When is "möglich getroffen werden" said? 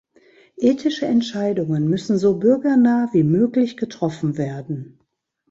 3.21-4.97